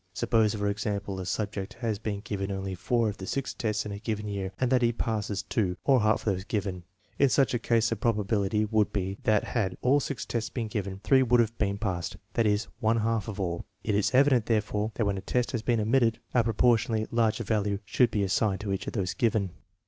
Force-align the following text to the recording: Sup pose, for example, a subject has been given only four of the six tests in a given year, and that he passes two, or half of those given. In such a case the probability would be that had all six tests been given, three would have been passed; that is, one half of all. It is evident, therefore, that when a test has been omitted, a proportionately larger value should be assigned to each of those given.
Sup 0.15 0.31
pose, 0.31 0.55
for 0.55 0.67
example, 0.67 1.19
a 1.19 1.27
subject 1.27 1.75
has 1.75 1.99
been 1.99 2.21
given 2.21 2.49
only 2.51 2.73
four 2.73 3.07
of 3.07 3.17
the 3.17 3.27
six 3.27 3.53
tests 3.53 3.85
in 3.85 3.91
a 3.91 3.99
given 3.99 4.27
year, 4.27 4.51
and 4.59 4.71
that 4.71 4.81
he 4.81 4.91
passes 4.91 5.43
two, 5.43 5.77
or 5.83 6.01
half 6.01 6.25
of 6.25 6.33
those 6.33 6.43
given. 6.43 6.81
In 7.19 7.29
such 7.29 7.53
a 7.53 7.59
case 7.59 7.89
the 7.91 7.95
probability 7.95 8.65
would 8.65 8.91
be 8.91 9.19
that 9.25 9.43
had 9.43 9.77
all 9.83 9.99
six 9.99 10.25
tests 10.25 10.49
been 10.49 10.69
given, 10.69 11.01
three 11.03 11.21
would 11.21 11.39
have 11.39 11.55
been 11.59 11.77
passed; 11.77 12.17
that 12.33 12.47
is, 12.47 12.65
one 12.79 12.97
half 13.01 13.27
of 13.27 13.39
all. 13.39 13.63
It 13.83 13.93
is 13.93 14.09
evident, 14.15 14.47
therefore, 14.47 14.91
that 14.95 15.05
when 15.05 15.19
a 15.19 15.21
test 15.21 15.51
has 15.51 15.61
been 15.61 15.79
omitted, 15.79 16.17
a 16.33 16.43
proportionately 16.43 17.05
larger 17.11 17.43
value 17.43 17.77
should 17.85 18.09
be 18.09 18.23
assigned 18.23 18.61
to 18.61 18.73
each 18.73 18.87
of 18.87 18.93
those 18.93 19.13
given. 19.13 19.51